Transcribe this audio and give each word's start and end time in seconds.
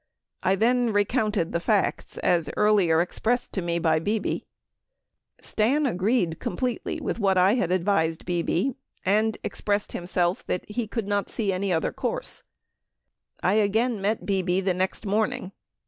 I 0.41 0.55
then 0.55 0.91
recounted 0.91 1.51
the 1.51 1.59
facts 1.59 2.17
as 2.17 2.49
earlier 2.57 3.01
expressed 3.01 3.53
to 3.53 3.61
me 3.61 3.77
by 3.77 3.99
Bebe 3.99 4.45
Stan 5.39 5.85
agreed 5.85 6.39
completely 6.39 6.99
with 6.99 7.19
what 7.19 7.37
I 7.37 7.53
had 7.53 7.71
advised 7.71 8.25
Bebe, 8.25 8.73
and 9.05 9.37
expressed 9.43 9.91
himself 9.91 10.43
that 10.47 10.67
he 10.67 10.87
could 10.87 11.07
not 11.07 11.29
see 11.29 11.53
any 11.53 11.71
other 11.71 11.91
course 11.93 12.41
I 13.43 13.53
again 13.53 14.01
met 14.01 14.25
Bebe 14.25 14.59
the 14.59 14.73
next 14.73 15.05
morning. 15.05 15.51